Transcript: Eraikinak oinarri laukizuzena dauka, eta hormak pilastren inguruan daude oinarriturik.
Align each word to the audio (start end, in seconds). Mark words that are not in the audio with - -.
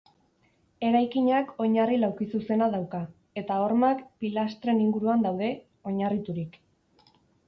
Eraikinak 0.85 1.49
oinarri 1.65 1.99
laukizuzena 1.99 2.69
dauka, 2.75 3.01
eta 3.41 3.57
hormak 3.65 4.01
pilastren 4.23 4.81
inguruan 4.87 5.27
daude 5.27 5.51
oinarriturik. 5.93 6.59